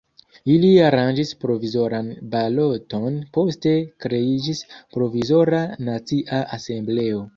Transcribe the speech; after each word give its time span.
Ili 0.51 0.69
aranĝis 0.85 1.33
provizoran 1.43 2.09
baloton, 2.31 3.19
poste 3.39 3.75
kreiĝis 4.07 4.65
Provizora 4.97 5.61
Nacia 5.91 6.41
Asembleo. 6.59 7.23